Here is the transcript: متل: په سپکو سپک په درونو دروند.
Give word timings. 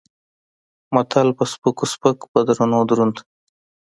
متل: 0.93 1.27
په 1.37 1.43
سپکو 1.51 1.85
سپک 1.93 2.17
په 2.31 2.39
درونو 2.47 2.79
دروند. 2.89 3.15